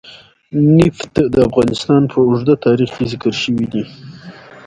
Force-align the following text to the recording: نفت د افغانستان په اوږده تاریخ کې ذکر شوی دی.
نفت 0.77 1.13
د 1.33 1.35
افغانستان 1.47 2.01
په 2.11 2.17
اوږده 2.25 2.55
تاریخ 2.65 2.89
کې 2.95 3.03
ذکر 3.11 3.33
شوی 3.43 3.65
دی. 3.73 3.83